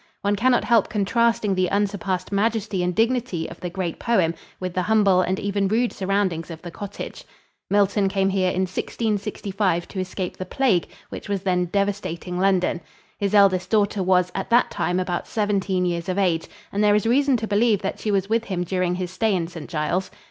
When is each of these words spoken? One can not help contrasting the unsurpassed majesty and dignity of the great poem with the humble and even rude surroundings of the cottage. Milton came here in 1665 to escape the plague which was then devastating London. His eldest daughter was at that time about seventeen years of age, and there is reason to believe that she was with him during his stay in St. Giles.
One 0.23 0.35
can 0.35 0.51
not 0.51 0.63
help 0.63 0.89
contrasting 0.89 1.53
the 1.53 1.69
unsurpassed 1.69 2.31
majesty 2.31 2.81
and 2.81 2.95
dignity 2.95 3.47
of 3.47 3.59
the 3.59 3.69
great 3.69 3.99
poem 3.99 4.33
with 4.59 4.73
the 4.73 4.81
humble 4.81 5.21
and 5.21 5.39
even 5.39 5.67
rude 5.67 5.93
surroundings 5.93 6.49
of 6.49 6.59
the 6.63 6.71
cottage. 6.71 7.23
Milton 7.69 8.09
came 8.09 8.29
here 8.29 8.49
in 8.49 8.61
1665 8.61 9.87
to 9.89 9.99
escape 9.99 10.37
the 10.37 10.45
plague 10.47 10.87
which 11.09 11.29
was 11.29 11.43
then 11.43 11.65
devastating 11.65 12.39
London. 12.39 12.81
His 13.19 13.35
eldest 13.35 13.69
daughter 13.69 14.01
was 14.01 14.31
at 14.33 14.49
that 14.49 14.71
time 14.71 14.99
about 14.99 15.27
seventeen 15.27 15.85
years 15.85 16.09
of 16.09 16.17
age, 16.17 16.47
and 16.71 16.83
there 16.83 16.95
is 16.95 17.05
reason 17.05 17.37
to 17.37 17.45
believe 17.45 17.83
that 17.83 17.99
she 17.99 18.09
was 18.09 18.27
with 18.27 18.45
him 18.45 18.63
during 18.63 18.95
his 18.95 19.11
stay 19.11 19.35
in 19.35 19.47
St. 19.47 19.69
Giles. 19.69 20.09